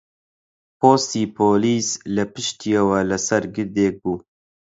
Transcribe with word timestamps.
پۆستی 0.79 1.23
پۆلیس 1.35 1.89
لە 2.15 2.23
پشتیەوە 2.33 2.99
لەسەر 3.09 3.43
گردێک 3.55 3.93
بوو 4.03 4.17